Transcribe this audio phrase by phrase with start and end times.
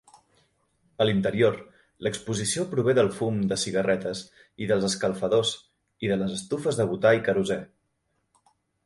[1.03, 1.57] A l'interior,
[2.07, 4.23] l'exposició prové del fum de cigarretes
[4.67, 5.53] i dels escalfadors,
[6.07, 7.59] i de les estufes de butà i querosè.